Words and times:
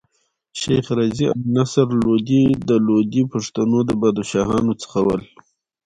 شېخ 0.59 0.85
رضي 0.99 1.25
او 1.33 1.39
نصر 1.57 1.87
لودي 2.03 2.43
د 2.69 2.71
لودي 2.87 3.23
پښتنو 3.33 3.79
د 3.85 3.89
پاچاهانو 4.01 4.73
څخه 4.81 4.99
ول. 5.05 5.21